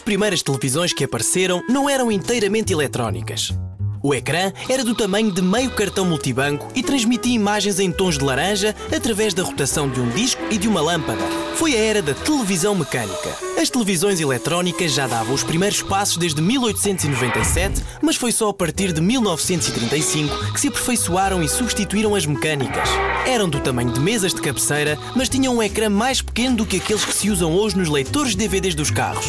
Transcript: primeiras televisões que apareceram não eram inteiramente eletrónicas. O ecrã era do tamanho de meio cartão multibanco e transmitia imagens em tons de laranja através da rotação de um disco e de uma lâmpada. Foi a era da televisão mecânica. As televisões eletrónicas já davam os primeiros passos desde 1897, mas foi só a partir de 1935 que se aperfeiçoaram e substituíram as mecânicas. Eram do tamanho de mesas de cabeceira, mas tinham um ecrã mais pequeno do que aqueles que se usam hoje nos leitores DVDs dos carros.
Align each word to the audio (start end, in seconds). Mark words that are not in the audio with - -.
primeiras 0.00 0.42
televisões 0.42 0.92
que 0.92 1.04
apareceram 1.04 1.62
não 1.68 1.88
eram 1.88 2.10
inteiramente 2.10 2.72
eletrónicas. 2.72 3.52
O 4.06 4.14
ecrã 4.14 4.52
era 4.68 4.84
do 4.84 4.94
tamanho 4.94 5.32
de 5.32 5.42
meio 5.42 5.68
cartão 5.68 6.04
multibanco 6.04 6.68
e 6.76 6.80
transmitia 6.80 7.34
imagens 7.34 7.80
em 7.80 7.90
tons 7.90 8.16
de 8.16 8.22
laranja 8.24 8.72
através 8.94 9.34
da 9.34 9.42
rotação 9.42 9.90
de 9.90 10.00
um 10.00 10.08
disco 10.10 10.40
e 10.48 10.56
de 10.56 10.68
uma 10.68 10.80
lâmpada. 10.80 11.24
Foi 11.56 11.74
a 11.74 11.78
era 11.80 12.00
da 12.00 12.14
televisão 12.14 12.72
mecânica. 12.72 13.36
As 13.60 13.68
televisões 13.68 14.20
eletrónicas 14.20 14.92
já 14.92 15.08
davam 15.08 15.34
os 15.34 15.42
primeiros 15.42 15.82
passos 15.82 16.18
desde 16.18 16.40
1897, 16.40 17.82
mas 18.00 18.14
foi 18.14 18.30
só 18.30 18.50
a 18.50 18.54
partir 18.54 18.92
de 18.92 19.00
1935 19.00 20.52
que 20.52 20.60
se 20.60 20.68
aperfeiçoaram 20.68 21.42
e 21.42 21.48
substituíram 21.48 22.14
as 22.14 22.26
mecânicas. 22.26 22.88
Eram 23.26 23.48
do 23.48 23.58
tamanho 23.58 23.90
de 23.90 23.98
mesas 23.98 24.32
de 24.32 24.40
cabeceira, 24.40 24.96
mas 25.16 25.28
tinham 25.28 25.56
um 25.56 25.62
ecrã 25.62 25.90
mais 25.90 26.22
pequeno 26.22 26.58
do 26.58 26.64
que 26.64 26.76
aqueles 26.76 27.04
que 27.04 27.12
se 27.12 27.28
usam 27.28 27.52
hoje 27.52 27.76
nos 27.76 27.88
leitores 27.88 28.36
DVDs 28.36 28.76
dos 28.76 28.92
carros. 28.92 29.26